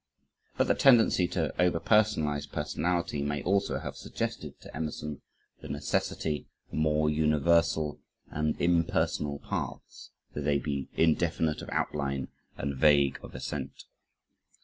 [0.57, 5.21] But the tendency to over personalize personality may also have suggested to Emerson
[5.61, 7.99] the necessity for more universal,
[8.31, 13.83] and impersonal paths, though they be indefinite of outline and vague of ascent.